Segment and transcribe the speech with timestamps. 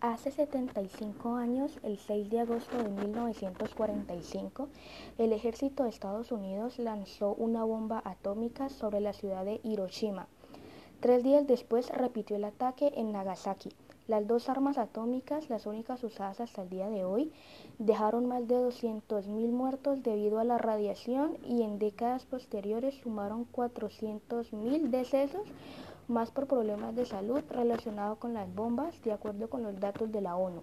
[0.00, 4.68] Hace 75 años, el 6 de agosto de 1945,
[5.18, 10.26] el ejército de Estados Unidos lanzó una bomba atómica sobre la ciudad de Hiroshima.
[11.00, 13.74] Tres días después repitió el ataque en Nagasaki.
[14.08, 17.30] Las dos armas atómicas, las únicas usadas hasta el día de hoy,
[17.78, 24.88] dejaron más de 200.000 muertos debido a la radiación y en décadas posteriores sumaron 400.000
[24.88, 25.46] decesos
[26.10, 30.20] más por problemas de salud relacionados con las bombas, de acuerdo con los datos de
[30.20, 30.62] la ONU.